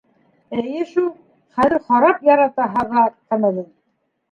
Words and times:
—Эйе 0.61 0.79
шул, 0.93 1.11
хәҙер 1.59 1.77
харап 1.91 2.25
ярата 2.31 2.69
һаба 2.79 3.07
ҡымыҙын. 3.21 3.71